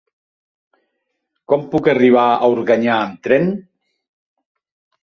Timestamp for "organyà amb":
2.57-3.21